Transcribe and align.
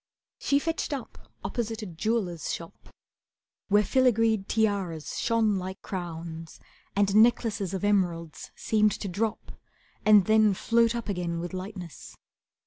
She 0.39 0.57
fetched 0.57 0.93
up 0.93 1.29
opposite 1.43 1.83
a 1.83 1.85
jeweller's 1.85 2.51
shop, 2.51 2.89
Where 3.67 3.83
filigreed 3.83 4.49
tiaras 4.49 5.19
shone 5.19 5.59
like 5.59 5.79
crowns, 5.83 6.59
And 6.95 7.15
necklaces 7.17 7.75
of 7.75 7.83
emeralds 7.83 8.49
seemed 8.55 8.93
to 8.93 9.07
drop 9.07 9.51
And 10.03 10.25
then 10.25 10.55
float 10.55 10.95
up 10.95 11.07
again 11.07 11.39
with 11.39 11.53
lightness. 11.53 12.15